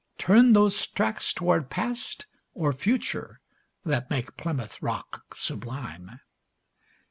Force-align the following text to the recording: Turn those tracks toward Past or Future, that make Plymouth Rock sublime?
Turn 0.17 0.53
those 0.53 0.87
tracks 0.87 1.31
toward 1.31 1.69
Past 1.69 2.25
or 2.55 2.73
Future, 2.73 3.39
that 3.85 4.09
make 4.09 4.35
Plymouth 4.35 4.81
Rock 4.81 5.35
sublime? 5.35 6.19